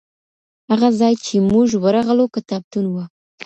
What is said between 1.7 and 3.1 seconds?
ورغلو کتابتون و.